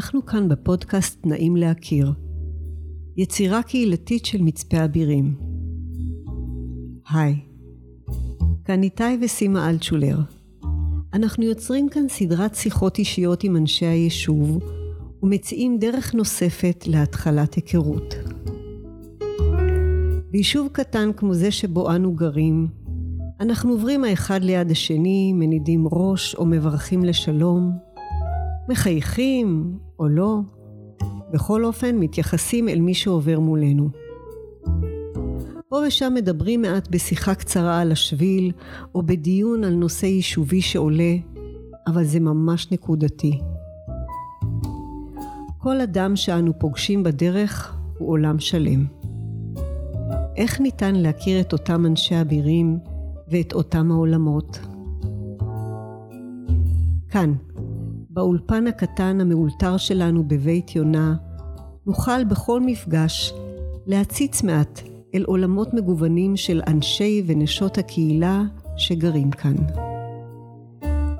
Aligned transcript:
אנחנו 0.00 0.26
כאן 0.26 0.48
בפודקאסט 0.48 1.26
נעים 1.26 1.56
להכיר. 1.56 2.12
יצירה 3.16 3.62
קהילתית 3.62 4.24
של 4.24 4.42
מצפה 4.42 4.84
אבירים. 4.84 5.34
היי, 7.10 7.36
כאן 8.64 8.82
איתי 8.82 9.18
וסימה 9.22 9.70
אלטשולר. 9.70 10.18
אנחנו 11.12 11.44
יוצרים 11.44 11.88
כאן 11.88 12.08
סדרת 12.08 12.54
שיחות 12.54 12.98
אישיות 12.98 13.44
עם 13.44 13.56
אנשי 13.56 13.86
היישוב 13.86 14.58
ומציעים 15.22 15.78
דרך 15.78 16.14
נוספת 16.14 16.84
להתחלת 16.86 17.54
היכרות. 17.54 18.14
ביישוב 20.30 20.68
קטן 20.72 21.10
כמו 21.16 21.34
זה 21.34 21.50
שבו 21.50 21.90
אנו 21.90 22.14
גרים, 22.14 22.68
אנחנו 23.40 23.72
עוברים 23.72 24.04
האחד 24.04 24.44
ליד 24.44 24.70
השני, 24.70 25.32
מנידים 25.32 25.86
ראש 25.92 26.34
או 26.34 26.46
מברכים 26.46 27.04
לשלום, 27.04 27.89
מחייכים 28.70 29.78
או 29.98 30.08
לא, 30.08 30.40
בכל 31.32 31.64
אופן 31.64 31.96
מתייחסים 31.96 32.68
אל 32.68 32.80
מי 32.80 32.94
שעובר 32.94 33.40
מולנו. 33.40 33.88
פה 35.68 35.80
ושם 35.86 36.12
מדברים 36.14 36.62
מעט 36.62 36.88
בשיחה 36.90 37.34
קצרה 37.34 37.80
על 37.80 37.92
השביל, 37.92 38.52
או 38.94 39.02
בדיון 39.02 39.64
על 39.64 39.74
נושא 39.74 40.06
יישובי 40.06 40.60
שעולה, 40.60 41.14
אבל 41.86 42.04
זה 42.04 42.20
ממש 42.20 42.72
נקודתי. 42.72 43.40
כל 45.58 45.80
אדם 45.80 46.16
שאנו 46.16 46.58
פוגשים 46.58 47.02
בדרך 47.02 47.76
הוא 47.98 48.08
עולם 48.08 48.38
שלם. 48.38 48.84
איך 50.36 50.60
ניתן 50.60 50.94
להכיר 50.94 51.40
את 51.40 51.52
אותם 51.52 51.86
אנשי 51.86 52.20
אבירים 52.20 52.78
ואת 53.28 53.52
אותם 53.52 53.90
העולמות? 53.90 54.58
כאן, 57.08 57.32
באולפן 58.12 58.66
הקטן 58.66 59.20
המאולתר 59.20 59.76
שלנו 59.76 60.24
בבית 60.28 60.76
יונה, 60.76 61.14
נוכל 61.86 62.24
בכל 62.24 62.60
מפגש 62.60 63.34
להציץ 63.86 64.42
מעט 64.42 64.80
אל 65.14 65.24
עולמות 65.26 65.74
מגוונים 65.74 66.36
של 66.36 66.62
אנשי 66.66 67.22
ונשות 67.26 67.78
הקהילה 67.78 68.42
שגרים 68.76 69.30
כאן. 69.30 69.54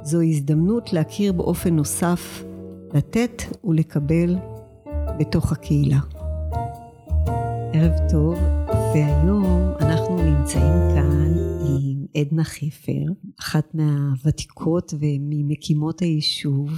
זו 0.03 0.21
הזדמנות 0.21 0.93
להכיר 0.93 1.33
באופן 1.33 1.77
נוסף, 1.77 2.45
לתת 2.95 3.43
ולקבל 3.65 4.37
בתוך 5.19 5.53
הקהילה. 5.53 5.99
ערב 7.73 7.93
טוב, 8.11 8.39
והיום 8.95 9.45
אנחנו 9.81 10.17
נמצאים 10.23 10.95
כאן 10.95 11.33
עם 11.67 12.00
עדנה 12.15 12.45
חיפר, 12.45 13.05
אחת 13.41 13.75
מהוותיקות 13.75 14.95
וממקימות 15.01 16.01
היישוב, 16.01 16.71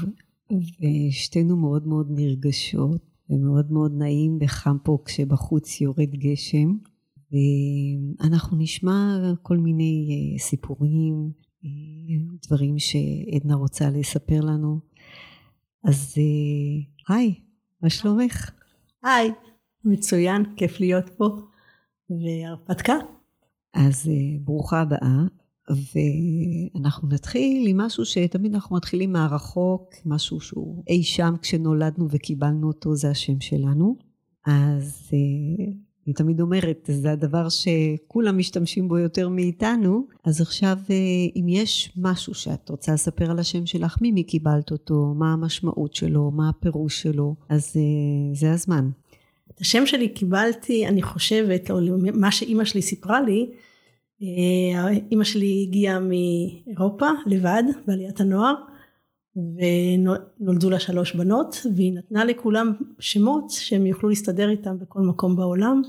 ושתינו 0.51 1.57
מאוד 1.57 1.87
מאוד 1.87 2.07
נרגשות, 2.11 3.01
ומאוד 3.31 3.73
מאוד 3.73 3.93
נעים 3.99 4.39
וחם 4.41 4.77
פה 4.85 4.99
כשבחוץ 5.05 5.81
יורד 5.81 6.11
גשם. 6.11 6.77
ואנחנו 7.33 8.57
נשמע 8.57 9.19
כל 9.43 9.57
מיני 9.57 10.09
אה, 10.11 10.39
סיפורים, 10.39 11.31
אה, 11.65 11.71
דברים 12.47 12.79
שעדנה 12.79 13.55
רוצה 13.55 13.91
לספר 13.91 14.41
לנו. 14.41 14.79
אז 15.85 16.15
אה, 16.19 17.15
היי, 17.15 17.35
מה 17.83 17.91
שלומך? 17.91 18.51
היי, 19.03 19.31
מצוין, 19.85 20.43
כיף 20.57 20.81
להיות 20.81 21.11
פה. 21.17 21.39
והרפתקה. 22.11 22.95
אז 23.75 24.11
ברוכה 24.45 24.81
הבאה, 24.81 25.25
ואנחנו 25.71 27.09
נתחיל 27.09 27.67
עם 27.67 27.81
משהו 27.81 28.05
שתמיד 28.05 28.55
אנחנו 28.55 28.77
מתחילים 28.77 29.13
מהרחוק, 29.13 29.95
משהו 30.07 30.41
שהוא 30.41 30.83
אי 30.89 31.03
שם 31.03 31.35
כשנולדנו 31.43 32.07
וקיבלנו 32.11 32.67
אותו, 32.67 32.97
זה 32.97 33.11
השם 33.11 33.41
שלנו. 33.41 33.97
אז 34.47 35.11
אני 36.07 36.15
תמיד 36.15 36.41
אומרת, 36.41 36.91
זה 36.93 37.13
הדבר 37.13 37.49
שכולם 37.49 38.39
משתמשים 38.39 38.89
בו 38.89 38.99
יותר 38.99 39.29
מאיתנו, 39.29 40.07
אז 40.25 40.41
עכשיו 40.41 40.79
אה, 40.91 40.97
אם 41.37 41.49
יש 41.49 41.93
משהו 41.97 42.35
שאת 42.35 42.69
רוצה 42.69 42.95
לספר 42.95 43.31
על 43.31 43.39
השם 43.39 43.67
שלך, 43.67 43.97
ממי 44.01 44.25
קיבלת 44.25 44.71
אותו, 44.71 45.15
מה 45.17 45.33
המשמעות 45.33 45.95
שלו, 45.95 46.31
מה 46.31 46.49
הפירוש 46.49 47.03
שלו, 47.03 47.37
אז 47.49 47.73
אה, 47.77 48.35
זה 48.35 48.53
הזמן. 48.53 48.91
השם 49.63 49.87
שלי 49.87 50.09
קיבלתי, 50.09 50.87
אני 50.87 51.03
חושבת, 51.03 51.71
או 51.71 51.77
מה 52.15 52.33
שאימא 52.33 52.65
שלי 52.65 52.83
סיפרה 52.83 53.21
לי, 53.21 53.51
אה, 54.23 54.89
אימא 55.11 55.25
שלי 55.25 55.65
הגיעה 55.69 55.99
מאירופה 56.01 57.09
לבד 57.27 57.63
בעליית 57.87 58.21
הנוער 58.21 58.55
ונולדו 59.37 60.71
לה 60.71 60.79
שלוש 60.79 61.17
בנות 61.17 61.67
והיא 61.77 61.93
נתנה 61.93 62.25
לכולם 62.25 62.73
שמות 62.99 63.51
שהם 63.51 63.87
יוכלו 63.87 64.09
להסתדר 64.09 64.51
איתם 64.51 64.79
בכל 64.79 65.01
מקום 65.01 65.37
בעולם 65.37 65.83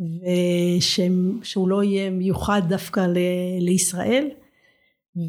ושהוא 0.00 1.68
לא 1.68 1.82
יהיה 1.82 2.10
מיוחד 2.10 2.62
דווקא 2.68 3.00
ל, 3.00 3.18
לישראל. 3.60 4.28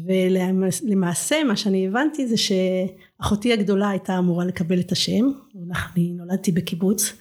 ולמעשה 0.06 1.44
מה 1.44 1.56
שאני 1.56 1.86
הבנתי 1.86 2.26
זה 2.26 2.36
שאחותי 2.36 3.52
הגדולה 3.52 3.88
הייתה 3.88 4.18
אמורה 4.18 4.44
לקבל 4.44 4.80
את 4.80 4.92
השם 4.92 5.30
אני 5.94 6.12
נולדתי 6.12 6.52
בקיבוץ 6.52 7.12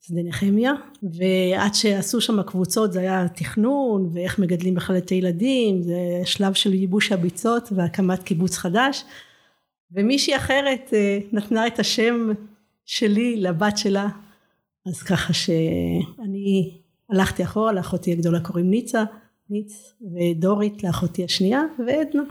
שדה 0.00 0.22
נחמיה 0.22 0.72
ועד 1.02 1.74
שעשו 1.74 2.20
שם 2.20 2.38
הקבוצות 2.38 2.92
זה 2.92 3.00
היה 3.00 3.28
תכנון 3.28 4.10
ואיך 4.12 4.38
מגדלים 4.38 4.74
בכלל 4.74 4.96
את 4.96 5.08
הילדים 5.08 5.82
זה 5.82 6.20
שלב 6.24 6.52
של 6.52 6.74
ייבוש 6.74 7.12
הביצות 7.12 7.68
והקמת 7.72 8.22
קיבוץ 8.22 8.56
חדש. 8.56 9.04
ומישהי 9.92 10.36
אחרת 10.36 10.90
אה, 10.92 11.18
נתנה 11.32 11.66
את 11.66 11.78
השם 11.78 12.30
שלי 12.84 13.36
לבת 13.36 13.78
שלה 13.78 14.08
אז 14.86 15.02
ככה 15.02 15.32
שאני 15.32 16.70
הלכתי 17.10 17.44
אחורה 17.44 17.72
לאחותי 17.72 18.12
הגדולה 18.12 18.40
קוראים 18.40 18.70
ניצה 18.70 19.04
ניץ 19.50 19.94
ודורית 20.14 20.84
לאחותי 20.84 21.24
השנייה 21.24 21.62
ועדנה. 21.86 22.22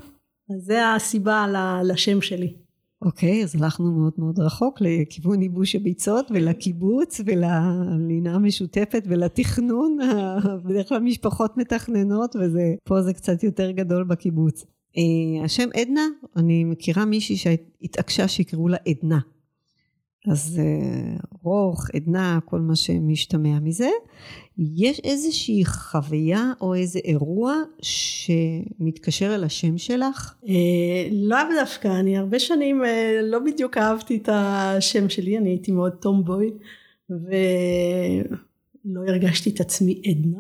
אז 0.50 0.62
זה 0.62 0.94
הסיבה 0.94 1.46
לשם 1.84 2.22
שלי 2.22 2.54
אוקיי, 3.02 3.44
אז 3.44 3.56
הלכנו 3.56 3.92
מאוד 3.92 4.14
מאוד 4.18 4.40
רחוק 4.40 4.82
לכיוון 4.82 5.42
ייבוש 5.42 5.76
הביצות 5.76 6.32
ולקיבוץ 6.32 7.22
וללינה 7.26 8.36
המשותפת 8.36 9.04
ולתכנון, 9.08 9.98
בדרך 10.66 10.90
כלל 10.90 11.00
משפחות 11.00 11.58
מתכננות 11.58 12.36
וזה, 12.36 12.76
פה 12.84 13.02
זה 13.02 13.14
קצת 13.14 13.44
יותר 13.44 13.72
גדול 13.72 14.04
בקיבוץ. 14.04 14.66
אה, 14.98 15.44
השם 15.46 15.70
עדנה, 15.76 16.08
אני 16.36 16.64
מכירה 16.64 17.06
מישהי 17.06 17.36
שהתעקשה 17.36 18.28
שיקראו 18.28 18.68
לה 18.68 18.78
עדנה. 18.88 19.20
אז 20.32 20.60
אה, 20.60 21.18
רוך, 21.44 21.90
עדנה, 21.94 22.40
כל 22.46 22.60
מה 22.60 22.76
שמשתמע 22.76 23.60
מזה. 23.60 23.90
יש 24.58 25.02
איזושהי 25.04 25.66
חוויה 25.66 26.52
או 26.62 26.76
איזה 26.76 27.00
אירוע 27.06 27.56
שמתקשר 27.82 29.36
אל 29.36 29.44
השם 29.44 29.78
שלך? 29.78 30.36
אה, 30.48 31.10
לאו 31.12 31.38
דווקא, 31.60 31.88
אני 31.88 32.18
הרבה 32.18 32.40
שנים 32.40 32.82
לא 33.24 33.40
בדיוק 33.40 33.78
אהבתי 33.78 34.18
את 34.18 34.30
השם 34.32 35.10
שלי, 35.10 35.38
אני 35.38 35.50
הייתי 35.50 35.72
מאוד 35.72 35.92
טומבוי 35.92 36.52
ולא 37.10 39.02
הרגשתי 39.08 39.50
את 39.50 39.60
עצמי 39.60 40.02
עדנה. 40.06 40.40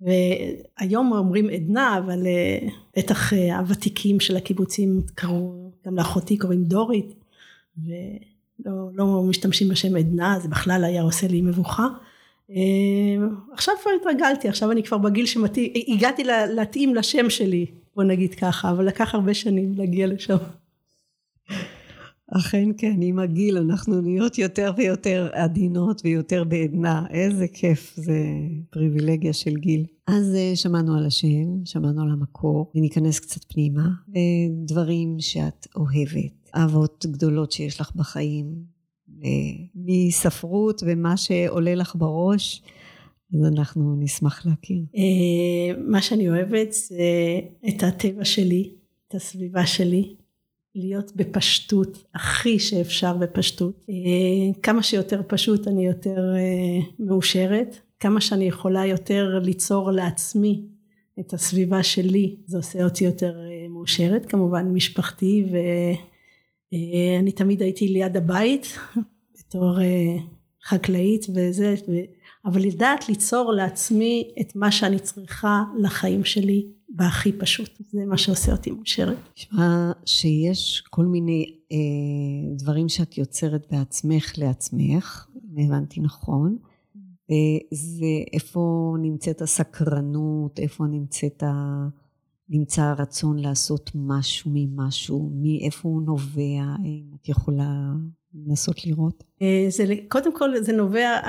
והיום 0.00 1.12
אומרים 1.12 1.50
עדנה 1.50 1.98
אבל 1.98 2.26
אה, 2.26 2.68
בטח 2.96 3.32
אה, 3.32 3.58
הוותיקים 3.58 4.20
של 4.20 4.36
הקיבוצים 4.36 5.02
קראו 5.14 5.72
גם 5.86 5.96
לאחותי 5.96 6.38
קוראים 6.38 6.64
דורית 6.64 7.14
ולא 7.78 7.94
לא 8.94 9.22
משתמשים 9.22 9.68
בשם 9.68 9.96
עדנה 9.96 10.38
זה 10.42 10.48
בכלל 10.48 10.84
היה 10.84 11.02
עושה 11.02 11.26
לי 11.26 11.42
מבוכה. 11.42 11.86
אה, 12.50 12.56
עכשיו 13.52 13.74
כבר 13.82 13.90
התרגלתי 14.00 14.48
עכשיו 14.48 14.72
אני 14.72 14.82
כבר 14.82 14.98
בגיל 14.98 15.26
שמתאים 15.26 15.72
הגעתי 15.88 16.24
להתאים 16.24 16.94
לשם 16.94 17.30
שלי 17.30 17.66
בוא 17.96 18.04
נגיד 18.04 18.34
ככה 18.34 18.70
אבל 18.70 18.86
לקח 18.86 19.14
הרבה 19.14 19.34
שנים 19.34 19.72
להגיע 19.76 20.06
לשם. 20.06 20.36
אכן 22.36 22.68
כן, 22.78 22.96
עם 23.02 23.18
הגיל 23.18 23.58
אנחנו 23.58 24.00
נהיות 24.00 24.38
יותר 24.38 24.72
ויותר 24.76 25.28
עדינות 25.32 26.00
ויותר 26.04 26.44
בעדנה, 26.44 27.06
איזה 27.10 27.46
כיף, 27.52 27.92
זה 27.96 28.18
פריבילגיה 28.70 29.32
של 29.32 29.56
גיל. 29.56 29.84
אז 30.06 30.34
אה, 30.34 30.56
שמענו 30.56 30.96
על 30.96 31.06
השם, 31.06 31.64
שמענו 31.64 32.02
על 32.02 32.10
המקור, 32.10 32.72
וניכנס 32.74 33.20
קצת 33.20 33.44
פנימה, 33.52 33.88
ודברים 34.08 35.16
שאת 35.18 35.66
אוהבת, 35.76 36.43
אהבות 36.56 37.06
גדולות 37.10 37.52
שיש 37.52 37.80
לך 37.80 37.90
בחיים, 37.94 38.54
מספרות 39.74 40.82
ומה 40.86 41.16
שעולה 41.16 41.74
לך 41.74 41.96
בראש, 41.98 42.62
אז 43.34 43.40
אנחנו 43.52 43.96
נשמח 43.98 44.46
להכיר. 44.46 44.82
אה, 44.96 45.82
מה 45.86 46.02
שאני 46.02 46.28
אוהבת 46.28 46.72
זה 46.72 47.04
את 47.68 47.82
הטבע 47.82 48.24
שלי, 48.24 48.70
את 49.08 49.14
הסביבה 49.14 49.66
שלי. 49.66 50.14
להיות 50.74 51.16
בפשטות, 51.16 52.04
הכי 52.14 52.58
שאפשר 52.58 53.16
בפשטות. 53.16 53.84
אה, 53.90 54.60
כמה 54.62 54.82
שיותר 54.82 55.20
פשוט 55.26 55.68
אני 55.68 55.86
יותר 55.86 56.34
אה, 56.36 56.86
מאושרת, 56.98 57.76
כמה 58.00 58.20
שאני 58.20 58.44
יכולה 58.44 58.86
יותר 58.86 59.38
ליצור 59.42 59.90
לעצמי 59.90 60.62
את 61.20 61.32
הסביבה 61.32 61.82
שלי, 61.82 62.36
זה 62.46 62.56
עושה 62.56 62.84
אותי 62.84 63.04
יותר 63.04 63.38
מאושרת, 63.68 64.26
כמובן 64.26 64.68
משפחתי 64.68 65.44
אה, 65.54 65.94
אני 67.20 67.32
תמיד 67.32 67.62
הייתי 67.62 67.88
ליד 67.88 68.16
הבית 68.16 68.78
בתור 69.38 69.80
אה, 69.80 70.16
חקלאית 70.64 71.26
וזה, 71.34 71.74
אבל 72.44 72.62
לדעת 72.62 73.08
ליצור 73.08 73.52
לעצמי 73.52 74.30
את 74.40 74.56
מה 74.56 74.72
שאני 74.72 74.98
צריכה 74.98 75.62
לחיים 75.78 76.24
שלי 76.24 76.66
בהכי 76.88 77.32
פשוט. 77.32 77.70
זה 77.92 78.04
מה 78.06 78.18
שעושה 78.18 78.52
אותי 78.52 78.70
מאושרת. 78.70 79.16
נשמע 79.36 79.92
שיש 80.06 80.82
כל 80.90 81.04
מיני 81.04 81.58
אה, 81.72 81.76
דברים 82.58 82.88
שאת 82.88 83.18
יוצרת 83.18 83.66
בעצמך 83.70 84.32
לעצמך, 84.38 85.26
אם 85.36 85.64
הבנתי 85.64 86.00
נכון. 86.00 86.56
זה 87.70 88.06
איפה 88.32 88.94
נמצאת 89.02 89.42
הסקרנות, 89.42 90.60
איפה 90.60 90.84
נמצאת 90.84 91.42
ה... 91.42 91.86
נמצא 92.48 92.82
הרצון 92.82 93.38
לעשות 93.38 93.90
משהו 93.94 94.50
ממשהו, 94.54 95.30
מאיפה 95.34 95.88
הוא 95.88 96.02
נובע, 96.02 96.62
אם 96.84 97.04
את 97.20 97.28
יכולה 97.28 97.92
לנסות 98.34 98.86
לראות? 98.86 99.24
אה, 99.42 99.66
זה, 99.68 99.84
קודם 100.08 100.36
כל 100.36 100.60
זה 100.60 100.72
נובע, 100.72 101.20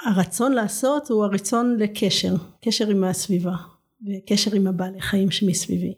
הרצון 0.00 0.52
לעשות 0.52 1.10
הוא 1.10 1.24
הרצון 1.24 1.76
לקשר, 1.78 2.34
קשר 2.64 2.88
עם 2.88 3.04
הסביבה, 3.04 3.54
וקשר 4.06 4.54
עם 4.54 4.66
הבעלי 4.66 5.00
חיים 5.00 5.30
שמסביבי, 5.30 5.94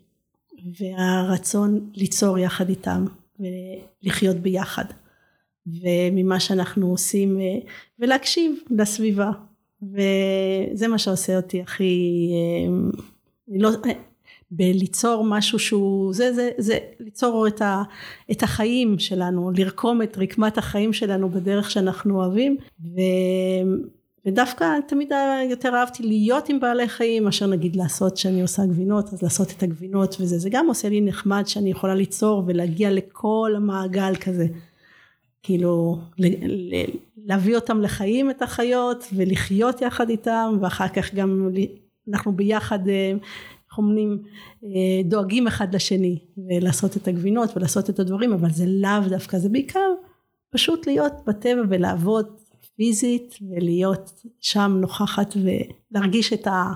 והרצון 0.80 1.90
ליצור 1.94 2.38
יחד 2.38 2.68
איתם, 2.68 3.06
ולחיות 3.40 4.36
ביחד. 4.36 4.84
וממה 5.66 6.40
שאנחנו 6.40 6.90
עושים 6.90 7.40
אה, 7.40 7.58
ולהקשיב 7.98 8.56
לסביבה 8.70 9.30
וזה 9.82 10.88
מה 10.88 10.98
שעושה 10.98 11.36
אותי 11.36 11.62
הכי 11.62 12.28
אה, 12.32 12.74
לא, 13.48 13.70
בליצור 14.54 15.24
משהו 15.24 15.58
שהוא 15.58 16.14
זה 16.14 16.32
זה 16.32 16.50
זה 16.58 16.78
ליצור 17.00 17.46
את, 17.46 17.62
ה, 17.62 17.82
את 18.30 18.42
החיים 18.42 18.98
שלנו 18.98 19.50
לרקום 19.56 20.02
את 20.02 20.18
רקמת 20.18 20.58
החיים 20.58 20.92
שלנו 20.92 21.28
בדרך 21.28 21.70
שאנחנו 21.70 22.20
אוהבים. 22.20 22.56
ו, 22.80 23.00
ודווקא 24.26 24.78
תמיד 24.88 25.12
יותר 25.50 25.74
אהבתי 25.74 26.02
להיות 26.02 26.48
עם 26.48 26.60
בעלי 26.60 26.88
חיים 26.88 27.24
מאשר 27.24 27.46
נגיד 27.46 27.76
לעשות 27.76 28.16
שאני 28.16 28.42
עושה 28.42 28.66
גבינות 28.66 29.12
אז 29.12 29.22
לעשות 29.22 29.50
את 29.50 29.62
הגבינות 29.62 30.16
וזה. 30.20 30.38
זה 30.38 30.50
גם 30.50 30.66
עושה 30.66 30.88
לי 30.88 31.00
נחמד 31.00 31.42
שאני 31.46 31.70
יכולה 31.70 31.94
ליצור 31.94 32.42
ולהגיע 32.46 32.90
לכל 32.90 33.52
המעגל 33.56 34.12
כזה. 34.20 34.46
כאילו 35.42 35.98
להביא 37.26 37.56
אותם 37.56 37.80
לחיים 37.80 38.30
את 38.30 38.42
החיות 38.42 39.04
ולחיות 39.16 39.82
יחד 39.82 40.10
איתם 40.10 40.56
ואחר 40.60 40.88
כך 40.88 41.14
גם 41.14 41.50
אנחנו 42.08 42.32
ביחד 42.32 42.78
אומרים 43.78 44.22
אה, 44.64 44.68
דואגים 45.04 45.46
אחד 45.46 45.74
לשני 45.74 46.18
ולעשות 46.48 46.96
את 46.96 47.08
הגבינות 47.08 47.56
ולעשות 47.56 47.90
את 47.90 47.98
הדברים 47.98 48.32
אבל 48.32 48.50
זה 48.50 48.64
לאו 48.66 49.08
דווקא 49.08 49.38
זה 49.38 49.48
בעיקר 49.48 49.90
פשוט 50.50 50.86
להיות 50.86 51.12
בטבע 51.26 51.62
ולעבוד 51.68 52.26
פיזית 52.76 53.38
ולהיות 53.50 54.22
שם 54.40 54.76
נוכחת 54.80 55.34
ולהרגיש 55.36 56.32
את, 56.32 56.46
ה, 56.46 56.72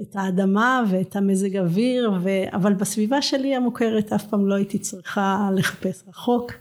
את 0.00 0.16
האדמה 0.16 0.82
ואת 0.90 1.16
המזג 1.16 1.56
אוויר 1.56 2.12
ו, 2.22 2.28
אבל 2.52 2.74
בסביבה 2.74 3.22
שלי 3.22 3.54
המוכרת 3.54 4.12
אף 4.12 4.26
פעם 4.26 4.46
לא 4.46 4.54
הייתי 4.54 4.78
צריכה 4.78 5.50
לחפש 5.54 6.04
רחוק 6.08 6.52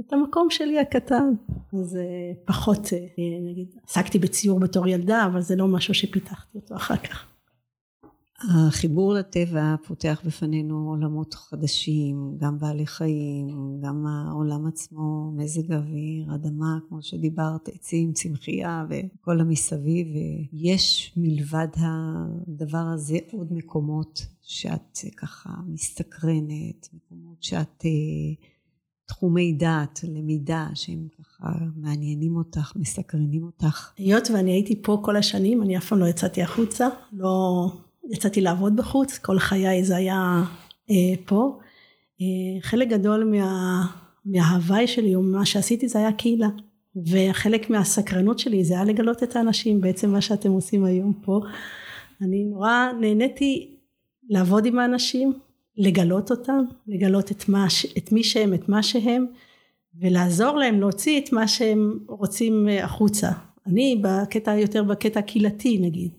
את 0.00 0.12
המקום 0.12 0.50
שלי 0.50 0.78
הקטן. 0.78 1.32
אז 1.72 1.96
אה, 1.96 2.02
פחות, 2.44 2.92
אה, 2.92 2.98
נגיד, 3.50 3.68
עסקתי 3.88 4.18
בציור 4.18 4.60
בתור 4.60 4.88
ילדה, 4.88 5.24
אבל 5.26 5.40
זה 5.40 5.56
לא 5.56 5.68
משהו 5.68 5.94
שפיתחתי 5.94 6.58
אותו 6.58 6.76
אחר 6.76 6.96
כך. 6.96 7.27
החיבור 8.40 9.14
לטבע 9.14 9.74
פותח 9.86 10.22
בפנינו 10.24 10.88
עולמות 10.88 11.34
חדשים, 11.34 12.36
גם 12.36 12.58
בעלי 12.58 12.86
חיים, 12.86 13.80
גם 13.82 14.06
העולם 14.06 14.66
עצמו, 14.66 15.32
מזג 15.36 15.72
האוויר, 15.72 16.34
אדמה, 16.34 16.78
כמו 16.88 17.02
שדיברת, 17.02 17.68
עצים, 17.68 18.12
צמחייה 18.12 18.84
וכל 18.90 19.40
המסביב. 19.40 20.06
ויש 20.52 21.12
מלבד 21.16 21.68
הדבר 21.76 22.84
הזה 22.94 23.18
עוד 23.32 23.52
מקומות 23.52 24.26
שאת 24.42 24.98
ככה 25.16 25.50
מסתקרנת, 25.66 26.88
מקומות 26.94 27.42
שאת 27.42 27.84
אה, 27.84 27.90
תחומי 29.06 29.52
דעת, 29.52 30.00
למידה, 30.08 30.66
שהם 30.74 31.08
ככה 31.18 31.48
מעניינים 31.76 32.36
אותך, 32.36 32.72
מסקרנים 32.76 33.42
אותך. 33.42 33.92
היות 33.96 34.28
ואני 34.30 34.50
הייתי 34.50 34.82
פה 34.82 35.00
כל 35.04 35.16
השנים, 35.16 35.62
אני 35.62 35.78
אף 35.78 35.88
פעם 35.88 35.98
לא 35.98 36.06
יצאתי 36.06 36.42
החוצה, 36.42 36.88
לא 37.12 37.66
יצאתי 38.08 38.40
לעבוד 38.40 38.76
בחוץ, 38.76 39.18
כל 39.18 39.38
חיי 39.38 39.84
זה 39.84 39.96
היה 39.96 40.42
אה, 40.90 40.94
פה. 41.26 41.58
אה, 42.20 42.60
חלק 42.60 42.88
גדול 42.88 43.24
מה, 43.24 43.86
מההוואי 44.24 44.86
שלי, 44.86 45.14
או 45.14 45.22
מה 45.22 45.46
שעשיתי, 45.46 45.88
זה 45.88 45.98
היה 45.98 46.12
קהילה. 46.12 46.48
וחלק 47.06 47.70
מהסקרנות 47.70 48.38
שלי 48.38 48.64
זה 48.64 48.74
היה 48.74 48.84
לגלות 48.84 49.22
את 49.22 49.36
האנשים, 49.36 49.80
בעצם 49.80 50.10
מה 50.10 50.20
שאתם 50.20 50.50
עושים 50.50 50.84
היום 50.84 51.12
פה. 51.12 51.40
אני 52.20 52.44
נורא 52.44 52.86
נהניתי 53.00 53.76
לעבוד 54.28 54.66
עם 54.66 54.78
האנשים, 54.78 55.32
לגלות 55.76 56.30
אותם, 56.30 56.64
לגלות 56.86 57.32
את, 57.32 57.48
מה, 57.48 57.66
את 57.98 58.12
מי 58.12 58.24
שהם, 58.24 58.54
את 58.54 58.68
מה 58.68 58.82
שהם, 58.82 59.26
ולעזור 60.00 60.56
להם 60.56 60.80
להוציא 60.80 61.20
את 61.20 61.32
מה 61.32 61.48
שהם 61.48 61.98
רוצים 62.08 62.68
אה, 62.68 62.84
החוצה. 62.84 63.30
אני 63.66 64.02
בקטע 64.02 64.58
יותר 64.58 64.82
בקטע 64.82 65.20
הקהילתי 65.20 65.78
נגיד. 65.78 66.10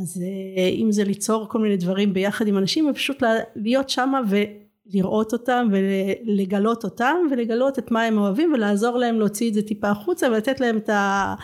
אז 0.00 0.22
אה, 0.22 0.68
אם 0.68 0.92
זה 0.92 1.04
ליצור 1.04 1.48
כל 1.48 1.58
מיני 1.58 1.76
דברים 1.76 2.12
ביחד 2.12 2.46
עם 2.46 2.58
אנשים, 2.58 2.90
ופשוט 2.90 3.22
להיות 3.56 3.88
שמה 3.88 4.20
ולראות 4.28 5.32
אותם 5.32 5.68
ולגלות 5.72 6.84
אותם 6.84 7.16
ולגלות 7.30 7.78
את 7.78 7.90
מה 7.90 8.02
הם 8.02 8.18
אוהבים 8.18 8.52
ולעזור 8.52 8.98
להם 8.98 9.18
להוציא 9.18 9.48
את 9.48 9.54
זה 9.54 9.62
טיפה 9.62 9.90
החוצה 9.90 10.26
ולתת 10.26 10.60
להם 10.60 10.76
את 10.76 10.88
ה... 10.88 11.34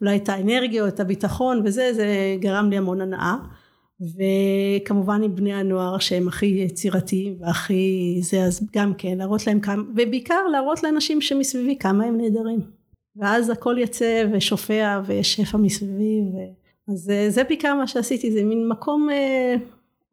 אולי 0.00 0.16
את 0.16 0.28
האנרגיה 0.28 0.82
או 0.82 0.88
את 0.88 1.00
הביטחון 1.00 1.62
וזה, 1.64 1.92
זה 1.94 2.36
גרם 2.40 2.70
לי 2.70 2.76
המון 2.76 3.00
הנאה. 3.00 3.36
וכמובן 4.00 5.22
עם 5.22 5.34
בני 5.34 5.54
הנוער 5.54 5.98
שהם 5.98 6.28
הכי 6.28 6.46
יצירתיים 6.46 7.36
והכי 7.40 8.18
זה 8.22 8.44
אז 8.44 8.68
גם 8.76 8.94
כן 8.94 9.18
להראות 9.18 9.46
להם 9.46 9.60
כמה 9.60 9.82
ובעיקר 9.96 10.46
להראות 10.52 10.82
לאנשים 10.82 11.20
שמסביבי 11.20 11.76
כמה 11.78 12.04
הם 12.04 12.16
נהדרים 12.16 12.60
ואז 13.16 13.50
הכל 13.50 13.76
יצא 13.78 14.24
ושופע 14.32 15.00
ויש 15.06 15.34
שפע 15.34 15.58
מסביבי 15.58 16.20
ו... 16.20 16.63
אז 16.88 17.12
זה 17.28 17.44
בעיקר 17.44 17.74
מה 17.74 17.86
שעשיתי 17.86 18.32
זה 18.32 18.44
מין 18.44 18.68
מקום 18.68 19.10
אה, 19.10 19.54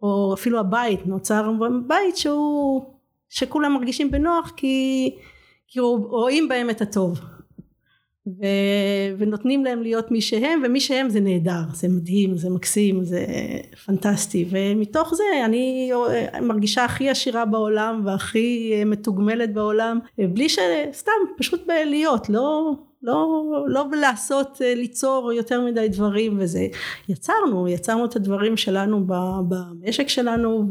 או 0.01 0.33
אפילו 0.33 0.59
הבית 0.59 1.07
נוצר 1.07 1.51
בית 1.87 2.17
שהוא 2.17 2.85
שכולם 3.29 3.73
מרגישים 3.73 4.11
בנוח 4.11 4.53
כי, 4.57 5.09
כי 5.67 5.79
רואים 5.79 6.47
בהם 6.47 6.69
את 6.69 6.81
הטוב. 6.81 7.19
ו, 8.27 8.45
ונותנים 9.17 9.65
להם 9.65 9.81
להיות 9.81 10.11
מי 10.11 10.21
שהם 10.21 10.61
ומי 10.65 10.79
שהם 10.79 11.09
זה 11.09 11.19
נהדר 11.19 11.61
זה 11.73 11.87
מדהים 11.87 12.37
זה 12.37 12.49
מקסים 12.49 13.03
זה 13.03 13.25
פנטסטי. 13.85 14.45
ומתוך 14.49 15.13
זה 15.15 15.23
אני 15.45 15.91
מרגישה 16.41 16.85
הכי 16.85 17.09
עשירה 17.09 17.45
בעולם 17.45 18.01
והכי 18.05 18.73
מתוגמלת 18.85 19.53
בעולם 19.53 19.99
בלי 20.17 20.49
שסתם 20.49 21.11
פשוט 21.37 21.61
בלהיות 21.67 22.29
לא 22.29 22.73
לא, 23.03 23.43
לא 23.67 23.85
לעשות 24.01 24.61
ליצור 24.61 25.33
יותר 25.33 25.61
מדי 25.61 25.89
דברים 25.89 26.37
וזה 26.39 26.67
יצרנו 27.09 27.67
יצרנו 27.67 28.05
את 28.05 28.15
הדברים 28.15 28.57
שלנו 28.57 29.07
במשק 29.47 30.07
שלנו 30.07 30.65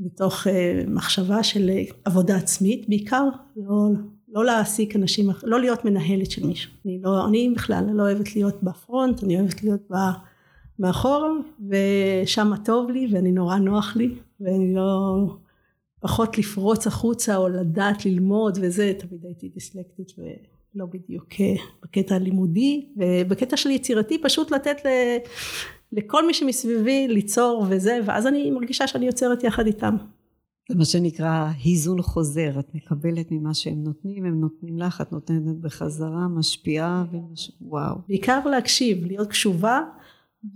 ומתוך 0.00 0.46
מחשבה 0.86 1.42
של 1.42 1.70
עבודה 2.04 2.36
עצמית 2.36 2.88
בעיקר 2.88 3.24
לא 3.56 3.88
לא 4.32 4.44
להעסיק 4.44 4.96
אנשים, 4.96 5.30
לא 5.42 5.60
להיות 5.60 5.84
מנהלת 5.84 6.30
של 6.30 6.46
מישהו. 6.46 6.72
אני, 6.84 7.00
לא, 7.02 7.28
אני 7.28 7.52
בכלל 7.56 7.84
לא 7.92 8.02
אוהבת 8.02 8.36
להיות 8.36 8.62
בפרונט, 8.62 9.24
אני 9.24 9.40
אוהבת 9.40 9.62
להיות 9.62 9.80
ב, 9.90 9.94
ושם 11.68 12.52
טוב 12.64 12.90
לי 12.90 13.08
ואני 13.12 13.32
נורא 13.32 13.56
נוח 13.56 13.96
לי, 13.96 14.14
ואני 14.40 14.74
לא... 14.74 15.16
פחות 16.00 16.38
לפרוץ 16.38 16.86
החוצה 16.86 17.36
או 17.36 17.48
לדעת 17.48 18.06
ללמוד 18.06 18.58
וזה, 18.62 18.92
תמיד 18.98 19.24
הייתי 19.24 19.48
דיסלקטית 19.48 20.12
ולא 20.74 20.86
בדיוק 20.86 21.28
אה, 21.40 21.54
בקטע 21.82 22.14
הלימודי, 22.14 22.88
ובקטע 22.96 23.56
של 23.56 23.70
יצירתי 23.70 24.18
פשוט 24.22 24.50
לתת 24.50 24.76
ל... 24.84 24.88
לכל 25.92 26.26
מי 26.26 26.34
שמסביבי 26.34 27.08
ליצור 27.08 27.66
וזה, 27.70 28.00
ואז 28.06 28.26
אני 28.26 28.50
מרגישה 28.50 28.86
שאני 28.86 29.06
יוצרת 29.06 29.44
יחד 29.44 29.66
איתם. 29.66 29.96
זה 30.68 30.78
מה 30.78 30.84
שנקרא 30.84 31.48
היזון 31.64 32.02
חוזר, 32.02 32.58
את 32.58 32.74
מקבלת 32.74 33.30
ממה 33.30 33.54
שהם 33.54 33.82
נותנים, 33.84 34.24
הם 34.24 34.40
נותנים 34.40 34.78
לך, 34.78 35.00
את 35.00 35.12
נותנת 35.12 35.56
בחזרה, 35.60 36.28
משפיעה, 36.28 37.04
ומש... 37.12 37.52
וואו. 37.60 37.96
בעיקר 38.08 38.46
להקשיב, 38.46 39.04
להיות 39.06 39.28
קשובה 39.28 39.80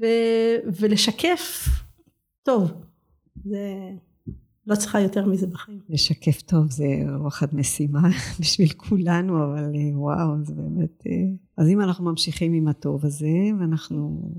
ו... 0.00 0.06
ולשקף 0.80 1.68
טוב. 2.42 2.72
זה 3.44 3.90
לא 4.66 4.74
צריכה 4.74 5.00
יותר 5.00 5.26
מזה 5.26 5.46
בחיים. 5.46 5.80
לשקף 5.88 6.42
טוב 6.42 6.70
זה 6.70 6.84
וואחד 7.20 7.46
משימה 7.52 8.08
בשביל 8.40 8.72
כולנו, 8.76 9.44
אבל 9.44 9.72
אה, 9.74 9.98
וואו, 9.98 10.44
זה 10.44 10.54
באמת... 10.54 11.06
אה, 11.06 11.12
אז 11.56 11.68
אם 11.68 11.80
אנחנו 11.80 12.04
ממשיכים 12.04 12.52
עם 12.52 12.68
הטוב 12.68 13.06
הזה, 13.06 13.36
ואנחנו 13.60 14.30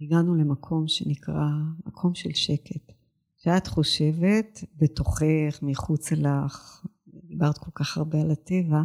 הגענו 0.00 0.34
למקום 0.34 0.88
שנקרא 0.88 1.48
מקום 1.86 2.14
של 2.14 2.32
שקט. 2.34 2.92
שאת 3.36 3.66
חושבת 3.66 4.64
בתוכך, 4.76 5.58
מחוץ 5.62 6.12
לך, 6.12 6.86
דיברת 7.24 7.58
כל 7.58 7.70
כך 7.74 7.98
הרבה 7.98 8.20
על 8.20 8.30
הטבע, 8.30 8.82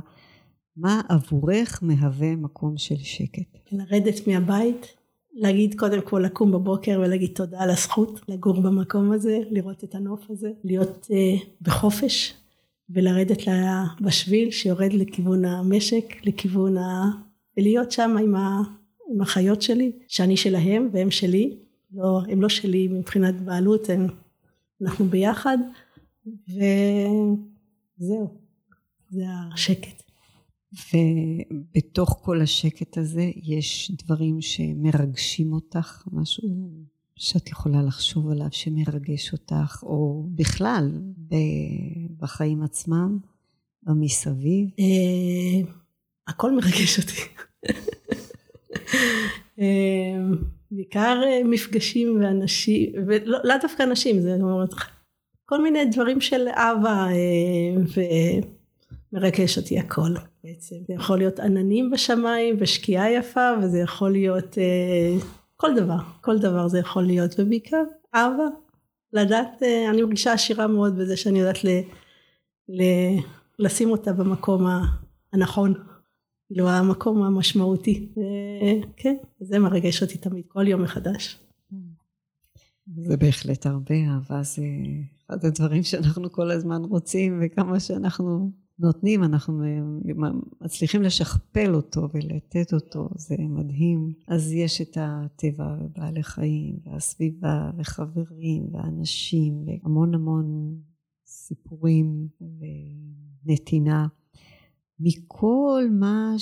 מה 0.77 1.01
עבורך 1.09 1.79
מהווה 1.83 2.35
מקום 2.35 2.77
של 2.77 2.97
שקט? 2.97 3.57
לרדת 3.71 4.27
מהבית, 4.27 4.85
להגיד 5.33 5.79
קודם 5.79 6.01
כל 6.01 6.19
לקום 6.25 6.51
בבוקר 6.51 7.01
ולהגיד 7.03 7.31
תודה 7.35 7.59
על 7.59 7.69
הזכות 7.69 8.21
לגור 8.27 8.61
במקום 8.61 9.11
הזה, 9.11 9.39
לראות 9.49 9.83
את 9.83 9.95
הנוף 9.95 10.29
הזה, 10.29 10.51
להיות 10.63 11.07
uh, 11.11 11.45
בחופש 11.61 12.33
ולרדת 12.89 13.37
בשביל 14.01 14.51
שיורד 14.51 14.93
לכיוון 14.93 15.45
המשק, 15.45 16.15
לכיוון 16.23 16.77
ה... 16.77 17.11
ולהיות 17.57 17.91
שם 17.91 18.15
עם, 18.23 18.35
ה... 18.35 18.61
עם 19.13 19.21
החיות 19.21 19.61
שלי, 19.61 19.91
שאני 20.07 20.37
שלהם 20.37 20.89
והם 20.93 21.11
שלי, 21.11 21.57
לא, 21.93 22.21
הם 22.29 22.41
לא 22.41 22.49
שלי 22.49 22.87
מבחינת 22.87 23.41
בעלות, 23.41 23.89
הם, 23.89 24.07
אנחנו 24.81 25.05
ביחד, 25.05 25.57
וזהו, 27.99 28.27
זה 29.09 29.23
השקט. 29.53 30.00
ובתוך 30.73 32.19
כל 32.23 32.41
השקט 32.41 32.97
הזה 32.97 33.31
יש 33.35 33.91
דברים 34.03 34.41
שמרגשים 34.41 35.53
אותך, 35.53 36.03
משהו 36.11 36.49
שאת 37.15 37.49
יכולה 37.49 37.81
לחשוב 37.81 38.29
עליו 38.29 38.47
שמרגש 38.51 39.33
אותך, 39.33 39.83
או 39.83 40.25
בכלל 40.35 40.91
בחיים 42.17 42.63
עצמם, 42.63 43.17
במסביב? 43.83 44.69
אה, 44.79 45.71
הכל 46.27 46.55
מרגש 46.55 46.99
אותי. 46.99 47.21
אה, 49.59 50.17
בעיקר 50.71 51.21
אה, 51.23 51.43
מפגשים 51.45 52.17
ואנשים, 52.21 52.91
ולאו 53.07 53.55
דווקא 53.61 53.83
אנשים, 53.83 54.21
זה 54.21 54.37
אומרת, 54.41 54.69
כל 55.45 55.63
מיני 55.63 55.85
דברים 55.85 56.21
של 56.21 56.47
אהבה 56.47 57.07
ומרגש 59.13 59.57
אותי 59.57 59.79
הכל 59.79 60.13
בעצם. 60.43 60.75
זה 60.87 60.93
יכול 60.93 61.17
להיות 61.17 61.39
עננים 61.39 61.91
בשמיים 61.91 62.55
ושקיעה 62.59 63.11
יפה 63.11 63.49
וזה 63.61 63.79
יכול 63.79 64.11
להיות 64.11 64.57
כל 65.55 65.75
דבר, 65.75 65.97
כל 66.21 66.39
דבר 66.39 66.67
זה 66.67 66.79
יכול 66.79 67.03
להיות, 67.03 67.39
ובעיקר 67.39 67.83
אהבה, 68.15 68.47
לדעת, 69.13 69.63
אה, 69.63 69.89
אני 69.89 70.01
מרגישה 70.01 70.33
עשירה 70.33 70.67
מאוד 70.67 70.97
בזה 70.97 71.17
שאני 71.17 71.39
יודעת 71.39 71.63
ל, 71.63 71.67
ל, 72.69 72.83
לשים 73.59 73.89
אותה 73.91 74.13
במקום 74.13 74.65
הנכון, 75.33 75.73
כאילו 76.47 76.69
המקום 76.69 77.23
המשמעותי, 77.23 78.09
כן, 78.97 79.15
זה 79.39 79.59
מרגש 79.59 80.01
אותי 80.01 80.17
תמיד, 80.17 80.43
כל 80.47 80.67
יום 80.67 80.81
מחדש. 80.81 81.39
זה 82.97 83.17
בהחלט 83.17 83.65
הרבה 83.65 83.95
אהבה, 83.95 84.43
זה 84.43 84.61
אחד 85.25 85.45
הדברים 85.45 85.83
שאנחנו 85.83 86.31
כל 86.31 86.51
הזמן 86.51 86.81
רוצים 86.83 87.39
וכמה 87.41 87.79
שאנחנו 87.79 88.51
נותנים, 88.81 89.23
אנחנו 89.23 89.63
מצליחים 90.61 91.01
לשכפל 91.01 91.75
אותו 91.75 92.09
ולתת 92.13 92.73
אותו, 92.73 93.09
זה 93.15 93.35
מדהים. 93.39 94.13
אז 94.27 94.51
יש 94.51 94.81
את 94.81 94.97
הטבע 95.01 95.75
ובעלי 95.81 96.23
חיים 96.23 96.79
והסביבה 96.83 97.71
וחברים 97.77 98.67
ואנשים 98.71 99.63
והמון 99.65 100.15
המון 100.15 100.75
סיפורים 101.25 102.27
ונתינה. 103.45 104.07
מכל 104.99 105.87
מה 105.91 106.33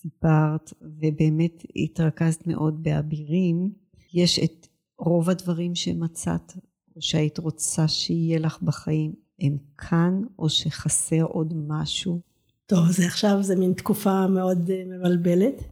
שסיפרת 0.00 0.72
ובאמת 0.82 1.62
התרכזת 1.76 2.46
מאוד 2.46 2.82
באבירים, 2.82 3.72
יש 4.14 4.38
את 4.38 4.66
רוב 4.98 5.30
הדברים 5.30 5.74
שמצאת 5.74 6.52
או 6.96 7.02
שהיית 7.02 7.38
רוצה 7.38 7.88
שיהיה 7.88 8.38
לך 8.38 8.62
בחיים 8.62 9.23
הם 9.40 9.56
כאן 9.78 10.22
או 10.38 10.48
שחסר 10.48 11.22
עוד 11.22 11.54
משהו? 11.68 12.20
טוב, 12.66 12.90
זה 12.90 13.06
עכשיו 13.06 13.42
זה 13.42 13.56
מין 13.56 13.72
תקופה 13.72 14.26
מאוד 14.26 14.70
אה, 14.70 14.82
מבלבלת. 14.86 15.62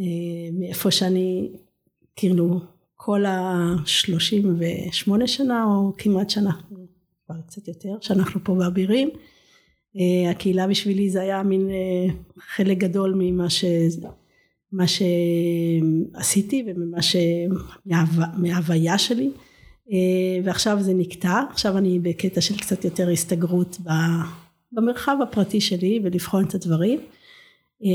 אה, 0.00 0.04
מאיפה 0.52 0.90
שאני, 0.90 1.52
כאילו, 2.16 2.60
כל 2.94 3.24
השלושים 3.26 4.58
ושמונה 4.58 5.26
שנה, 5.26 5.64
או 5.64 5.92
כמעט 5.98 6.30
שנה, 6.30 6.60
כבר 7.26 7.40
קצת 7.46 7.68
יותר, 7.68 7.96
שאנחנו 8.00 8.40
פה 8.44 8.54
באבירים. 8.54 9.10
אה, 9.96 10.30
הקהילה 10.30 10.66
בשבילי 10.66 11.10
זה 11.10 11.22
היה 11.22 11.42
מין 11.42 11.68
חלק 12.38 12.78
גדול 12.78 13.14
ממה 13.18 13.50
ש... 13.50 13.64
מה 14.72 14.84
שעשיתי 14.86 16.64
וממה 16.66 17.02
ש... 17.02 17.16
מההוויה 18.36 18.98
שלי. 18.98 19.30
אה, 19.92 20.40
ועכשיו 20.44 20.78
זה 20.80 20.94
נקטע, 20.94 21.42
עכשיו 21.50 21.78
אני 21.78 21.98
בקטע 21.98 22.40
של 22.40 22.56
קצת 22.56 22.84
יותר 22.84 23.10
הסתגרות 23.10 23.78
במרחב 24.72 25.16
הפרטי 25.22 25.60
שלי 25.60 26.00
ולבחון 26.04 26.44
את 26.44 26.54
הדברים. 26.54 27.00
אה, 27.84 27.88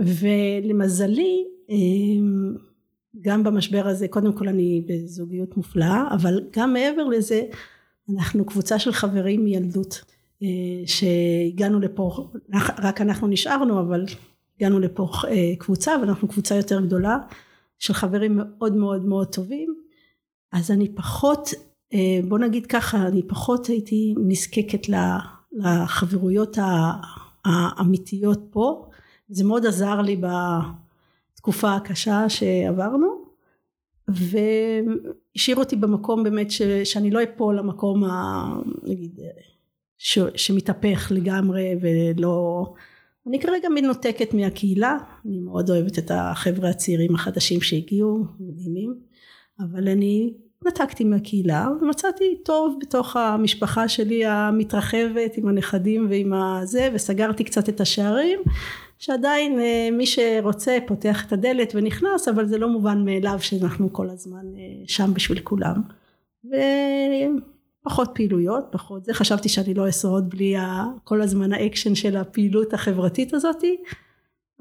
ולמזלי, 0.00 1.44
אה, 1.70 1.76
גם 3.20 3.44
במשבר 3.44 3.86
הזה, 3.86 4.08
קודם 4.08 4.32
כל 4.32 4.48
אני 4.48 4.82
בזוגיות 4.86 5.56
מופלאה, 5.56 6.08
אבל 6.14 6.40
גם 6.56 6.72
מעבר 6.72 7.04
לזה, 7.04 7.42
אנחנו 8.16 8.44
קבוצה 8.44 8.78
של 8.78 8.92
חברים 8.92 9.44
מילדות, 9.44 10.04
שהגענו 10.86 11.80
לפה, 11.80 12.28
רק 12.78 13.00
אנחנו 13.00 13.26
נשארנו, 13.26 13.80
אבל 13.80 14.04
הגענו 14.56 14.80
לפה 14.80 15.08
קבוצה, 15.58 15.92
ואנחנו 16.00 16.28
קבוצה 16.28 16.54
יותר 16.54 16.80
גדולה, 16.80 17.18
של 17.78 17.92
חברים 17.92 18.36
מאוד 18.36 18.76
מאוד 18.76 19.04
מאוד 19.04 19.26
טובים, 19.26 19.81
אז 20.52 20.70
אני 20.70 20.94
פחות, 20.94 21.48
אה, 21.94 22.20
בוא 22.28 22.38
נגיד 22.38 22.66
ככה, 22.66 23.06
אני 23.06 23.22
פחות 23.28 23.66
הייתי 23.66 24.14
נזקקת 24.18 24.86
לחברויות 25.52 26.58
האמיתיות 27.44 28.40
פה. 28.50 28.86
זה 29.28 29.44
מאוד 29.44 29.66
עזר 29.66 30.00
לי 30.00 30.20
בתקופה 31.34 31.74
הקשה 31.74 32.28
שעברנו, 32.28 33.24
והשאיר 34.08 35.56
אותי 35.56 35.76
במקום 35.76 36.22
באמת 36.22 36.50
ש, 36.50 36.62
שאני 36.62 37.10
לא 37.10 37.22
אפול 37.22 37.58
למקום 37.58 38.04
ה... 38.04 38.44
נגיד, 38.82 39.20
ש, 39.98 40.18
שמתהפך 40.36 41.12
לגמרי 41.14 41.74
ולא... 41.80 42.64
אני 43.26 43.40
כרגע 43.40 43.68
מנותקת 43.68 44.34
מהקהילה, 44.34 44.98
אני 45.26 45.38
מאוד 45.38 45.70
אוהבת 45.70 45.98
את 45.98 46.10
החבר'ה 46.14 46.70
הצעירים 46.70 47.14
החדשים 47.14 47.60
שהגיעו, 47.60 48.24
מדהימים. 48.40 48.94
אבל 49.60 49.88
אני 49.88 50.32
נתקתי 50.66 51.04
מהקהילה 51.04 51.68
ומצאתי 51.80 52.36
טוב 52.44 52.78
בתוך 52.80 53.16
המשפחה 53.16 53.88
שלי 53.88 54.26
המתרחבת 54.26 55.36
עם 55.36 55.48
הנכדים 55.48 56.06
ועם 56.10 56.32
הזה 56.32 56.88
וסגרתי 56.94 57.44
קצת 57.44 57.68
את 57.68 57.80
השערים 57.80 58.40
שעדיין 58.98 59.60
אה, 59.60 59.88
מי 59.92 60.06
שרוצה 60.06 60.78
פותח 60.86 61.26
את 61.26 61.32
הדלת 61.32 61.72
ונכנס 61.74 62.28
אבל 62.28 62.46
זה 62.46 62.58
לא 62.58 62.68
מובן 62.68 63.04
מאליו 63.04 63.36
שאנחנו 63.40 63.92
כל 63.92 64.10
הזמן 64.10 64.44
אה, 64.56 64.84
שם 64.86 65.14
בשביל 65.14 65.40
כולם. 65.40 65.82
ופחות 67.84 68.10
פעילויות 68.14 68.64
פחות 68.70 69.04
זה. 69.04 69.14
חשבתי 69.14 69.48
שאני 69.48 69.74
לא 69.74 69.88
אשרוד 69.88 70.30
בלי 70.30 70.54
כל 71.04 71.22
הזמן 71.22 71.52
האקשן 71.52 71.94
של 71.94 72.16
הפעילות 72.16 72.74
החברתית 72.74 73.34
הזאתי 73.34 73.76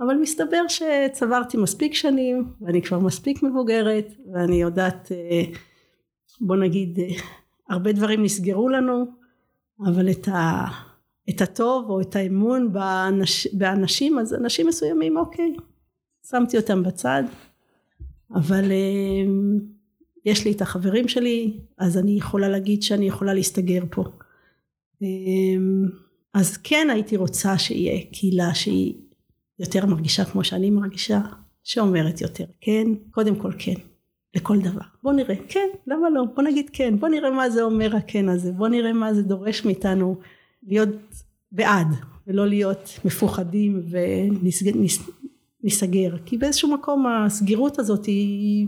אבל 0.01 0.15
מסתבר 0.15 0.62
שצברתי 0.67 1.58
מספיק 1.58 1.93
שנים 1.93 2.53
ואני 2.62 2.81
כבר 2.81 3.00
מספיק 3.00 3.43
מבוגרת 3.43 4.08
ואני 4.34 4.62
יודעת 4.62 5.12
אה, 5.12 5.43
בוא 6.41 6.55
נגיד 6.55 7.00
אה, 7.00 7.08
הרבה 7.70 7.91
דברים 7.91 8.24
נסגרו 8.24 8.70
לנו 8.70 9.05
אבל 9.86 10.12
את, 10.12 10.27
ה, 10.27 10.65
את 11.29 11.41
הטוב 11.41 11.89
או 11.89 12.01
את 12.01 12.15
האמון 12.15 12.74
באנש, 12.74 13.48
באנשים 13.48 14.20
אז 14.20 14.34
אנשים 14.34 14.67
מסוימים 14.67 15.17
אוקיי 15.17 15.53
שמתי 16.29 16.58
אותם 16.58 16.84
בצד 16.84 17.24
אבל 18.36 18.72
אה, 18.72 19.31
יש 20.25 20.46
לי 20.46 20.51
את 20.51 20.62
החברים 20.62 21.08
שלי 21.08 21.60
אז 21.77 21.98
אני 21.98 22.12
יכולה 22.12 22.50
להגיד 22.50 22.84
שאני 22.84 23.08
יכולה 23.08 23.34
להסתגר 23.34 23.84
פה. 23.91 24.03
אז 26.34 26.58
כן 26.58 26.88
הייתי 26.91 27.17
רוצה 27.17 27.58
שיהיה 27.58 28.01
קהילה 28.12 28.55
שהיא 28.55 28.93
יותר 29.61 29.85
מרגישה 29.85 30.25
כמו 30.25 30.43
שאני 30.43 30.69
מרגישה, 30.69 31.21
שאומרת 31.63 32.21
יותר 32.21 32.45
כן, 32.61 32.87
קודם 33.11 33.35
כל 33.35 33.51
כן, 33.59 33.73
לכל 34.35 34.59
דבר. 34.59 34.81
בוא 35.03 35.13
נראה, 35.13 35.35
כן, 35.47 35.67
למה 35.87 36.09
לא? 36.09 36.23
בוא 36.35 36.43
נגיד 36.43 36.69
כן, 36.73 36.99
בוא 36.99 37.09
נראה 37.09 37.31
מה 37.31 37.49
זה 37.49 37.61
אומר 37.61 37.95
הכן 37.95 38.29
הזה, 38.29 38.51
בוא 38.51 38.67
נראה 38.67 38.93
מה 38.93 39.13
זה 39.13 39.21
דורש 39.21 39.65
מאיתנו 39.65 40.15
להיות 40.67 40.89
בעד, 41.51 41.87
ולא 42.27 42.47
להיות 42.47 42.99
מפוחדים 43.05 43.81
ונסגר. 45.63 46.17
כי 46.25 46.37
באיזשהו 46.37 46.73
מקום 46.73 47.07
הסגירות 47.07 47.79
הזאת 47.79 48.05
היא 48.05 48.67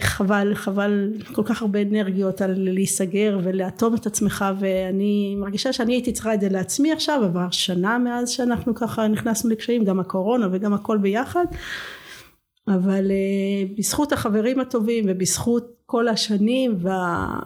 חבל, 0.00 0.54
חבל 0.54 1.12
כל 1.32 1.42
כך 1.44 1.62
הרבה 1.62 1.82
אנרגיות 1.82 2.40
על 2.40 2.54
להיסגר 2.56 3.38
ולאטום 3.42 3.94
את 3.94 4.06
עצמך 4.06 4.44
ואני 4.58 5.36
מרגישה 5.38 5.72
שאני 5.72 5.92
הייתי 5.94 6.12
צריכה 6.12 6.34
את 6.34 6.40
זה 6.40 6.48
לעצמי 6.48 6.92
עכשיו, 6.92 7.24
עבר 7.24 7.50
שנה 7.50 7.98
מאז 7.98 8.30
שאנחנו 8.30 8.74
ככה 8.74 9.08
נכנסנו 9.08 9.50
לקשיים, 9.50 9.84
גם 9.84 10.00
הקורונה 10.00 10.48
וגם 10.52 10.74
הכל 10.74 10.98
ביחד, 10.98 11.44
אבל 12.68 13.10
uh, 13.10 13.78
בזכות 13.78 14.12
החברים 14.12 14.60
הטובים 14.60 15.04
ובזכות 15.08 15.72
כל 15.86 16.08
השנים 16.08 16.76
וה... 16.78 17.38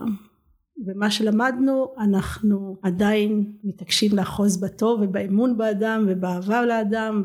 ומה 0.86 1.10
שלמדנו 1.10 1.94
אנחנו 1.98 2.76
עדיין 2.82 3.52
מתעקשים 3.64 4.16
לאחוז 4.16 4.60
בטוב 4.60 5.00
ובאמון 5.02 5.56
באדם 5.56 6.04
ובאהבה 6.08 6.66
לאדם 6.66 7.22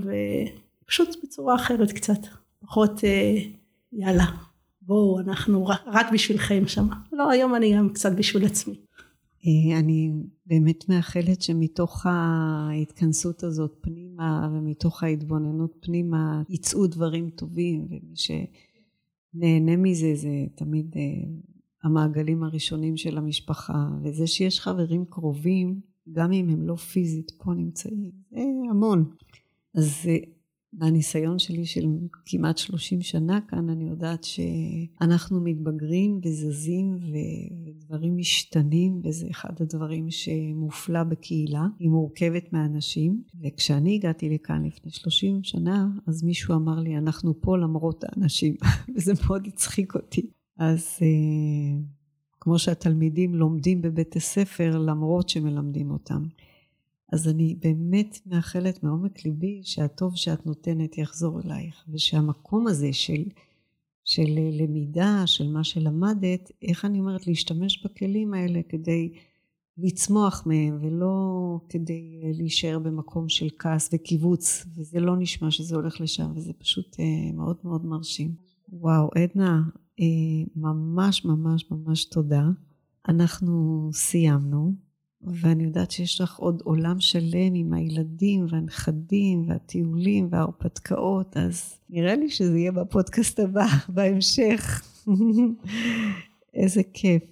ופשוט 0.84 1.16
בצורה 1.24 1.56
אחרת 1.56 1.92
קצת 1.92 2.20
פחות 2.60 3.04
אה, 3.04 3.36
יאללה 3.94 4.26
בואו 4.86 5.20
אנחנו 5.20 5.68
רק 5.86 6.08
בשבילכם 6.14 6.64
שם. 6.68 6.88
לא 7.12 7.32
היום 7.32 7.56
אני 7.56 7.76
גם 7.76 7.90
קצת 7.90 8.12
בשביל 8.18 8.46
עצמי. 8.46 8.76
אה, 9.46 9.80
אני 9.80 10.12
באמת 10.46 10.90
מאחלת 10.90 11.42
שמתוך 11.42 12.06
ההתכנסות 12.06 13.44
הזאת 13.44 13.78
פנימה 13.82 14.50
ומתוך 14.54 15.04
ההתבוננות 15.04 15.76
פנימה 15.80 16.44
יצאו 16.50 16.88
דברים 16.88 17.30
טובים 17.30 17.88
ומי 17.90 18.16
שנהנה 18.16 19.76
מזה 19.78 20.16
זה 20.16 20.46
תמיד 20.56 20.96
אה, 20.96 21.02
המעגלים 21.84 22.44
הראשונים 22.44 22.98
של 22.98 23.18
המשפחה. 23.18 23.88
וזה 24.04 24.28
שיש 24.28 24.60
חברים 24.60 25.06
קרובים 25.10 25.80
גם 26.12 26.32
אם 26.32 26.50
הם 26.50 26.68
לא 26.68 26.76
פיזית 26.76 27.32
פה 27.38 27.54
נמצאים 27.54 28.12
זה 28.32 28.40
המון. 28.70 29.06
אז 29.76 30.10
מהניסיון 30.80 31.40
שלי 31.40 31.66
של 31.66 31.86
כמעט 32.26 32.58
30 32.58 33.02
שנה 33.02 33.40
כאן 33.48 33.70
אני 33.70 33.90
יודעת 33.90 34.24
שאנחנו 34.24 35.42
מתבגרים 35.42 36.20
וזזים 36.24 36.98
ודברים 37.66 38.18
משתנים 38.18 39.02
וזה 39.04 39.28
אחד 39.32 39.62
הדברים 39.62 40.12
שמופלא 40.12 41.04
בקהילה 41.04 41.68
היא 41.80 41.90
מורכבת 41.90 42.54
מאנשים. 42.54 43.24
וכשאני 43.42 43.96
הגעתי 43.96 44.30
לכאן 44.30 44.66
לפני 44.66 44.92
30 44.92 45.44
שנה 45.44 45.88
אז 46.08 46.24
מישהו 46.24 46.56
אמר 46.56 46.80
לי 46.80 46.98
אנחנו 46.98 47.42
פה 47.42 47.58
למרות 47.58 48.04
האנשים. 48.04 48.56
וזה 48.96 49.14
מאוד 49.26 49.48
הצחיק 49.48 49.96
אותי. 49.96 50.30
אז 50.58 51.00
אה, 51.02 51.78
כמו 52.40 52.60
שהתלמידים 52.60 53.36
לומדים 53.36 53.82
בבית 53.82 54.16
הספר 54.16 54.78
למרות 54.78 55.30
שמלמדים 55.30 55.92
אותם 55.92 56.24
אז 57.14 57.28
אני 57.28 57.56
באמת 57.60 58.20
מאחלת 58.26 58.84
מעומק 58.84 59.26
ליבי 59.26 59.62
שהטוב 59.64 60.16
שאת 60.16 60.46
נותנת 60.46 60.98
יחזור 60.98 61.42
אלייך, 61.42 61.86
ושהמקום 61.90 62.68
הזה 62.68 62.94
של, 62.94 63.24
של 64.04 64.40
למידה, 64.52 65.24
של 65.26 65.48
מה 65.48 65.64
שלמדת, 65.64 66.52
איך 66.62 66.86
אני 66.86 67.00
אומרת, 67.00 67.28
להשתמש 67.28 67.86
בכלים 67.86 68.34
האלה 68.34 68.60
כדי 68.70 69.14
לצמוח 69.78 70.44
מהם, 70.46 70.78
ולא 70.82 71.60
כדי 71.70 72.22
להישאר 72.34 72.80
במקום 72.80 73.30
של 73.30 73.48
כעס 73.60 73.90
וקיבוץ, 73.94 74.66
וזה 74.76 75.00
לא 75.00 75.18
נשמע 75.18 75.52
שזה 75.52 75.76
הולך 75.76 76.02
לשם, 76.02 76.32
וזה 76.36 76.54
פשוט 76.54 77.00
אה, 77.00 77.32
מאוד 77.34 77.58
מאוד 77.64 77.86
מרשים. 77.86 78.36
וואו, 78.70 79.10
עדנה, 79.16 79.62
אה, 80.00 80.06
ממש 80.56 81.26
ממש 81.26 81.72
ממש 81.72 82.06
תודה. 82.06 82.44
אנחנו 83.08 83.90
סיימנו. 83.94 84.85
ואני 85.28 85.64
יודעת 85.64 85.92
שיש 85.92 86.22
לך 86.22 86.36
עוד 86.38 86.62
עולם 86.66 87.00
שלם 87.00 87.54
עם 87.54 87.74
הילדים 87.74 88.46
והנכדים 88.50 89.50
והטיולים 89.50 90.28
וההרפתקאות, 90.32 91.38
אז 91.38 91.80
נראה 91.90 92.16
לי 92.16 92.30
שזה 92.30 92.58
יהיה 92.58 92.72
בפודקאסט 92.72 93.40
הבא, 93.40 93.66
בהמשך. 93.96 94.82
איזה 96.54 96.82
כיף. 96.94 97.24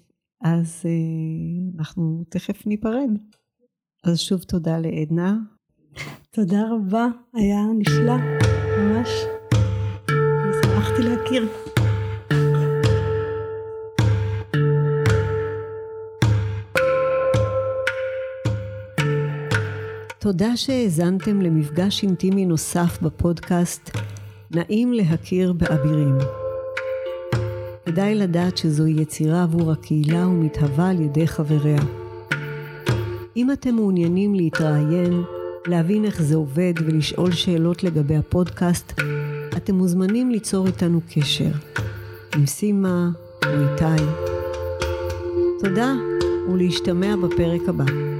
אז 0.41 0.81
אה, 0.85 1.79
אנחנו 1.79 2.23
תכף 2.29 2.65
ניפרד. 2.67 3.10
אז 4.03 4.19
שוב 4.19 4.43
תודה 4.43 4.77
לעדנה. 4.77 5.38
תודה 6.32 6.62
רבה, 6.71 7.08
היה 7.34 7.62
נפלא, 7.79 8.17
ממש. 8.77 9.10
שמחתי 10.63 11.03
להכיר. 11.03 11.72
תודה 20.23 20.57
שהאזנתם 20.57 21.41
למפגש 21.41 22.03
אינטימי 22.03 22.45
נוסף 22.45 22.97
בפודקאסט 23.01 23.97
נעים 24.51 24.93
להכיר 24.93 25.53
באבירים. 25.53 26.17
כדאי 27.86 28.15
לדעת 28.15 28.57
שזוהי 28.57 29.01
יצירה 29.01 29.43
עבור 29.43 29.71
הקהילה 29.71 30.27
ומתהווה 30.27 30.89
על 30.89 31.01
ידי 31.01 31.27
חבריה. 31.27 31.79
אם 33.38 33.51
אתם 33.51 33.75
מעוניינים 33.75 34.36
להתראיין, 34.36 35.23
להבין 35.67 36.05
איך 36.05 36.21
זה 36.21 36.36
עובד 36.36 36.73
ולשאול 36.79 37.31
שאלות 37.31 37.83
לגבי 37.83 38.15
הפודקאסט, 38.15 38.93
אתם 39.57 39.75
מוזמנים 39.75 40.31
ליצור 40.31 40.67
איתנו 40.67 41.01
קשר, 41.13 41.51
עם 42.36 42.45
סימה 42.45 43.09
או 43.45 43.49
איתי. 43.49 44.03
תודה 45.59 45.93
ולהשתמע 46.49 47.15
בפרק 47.15 47.62
הבא. 47.67 48.12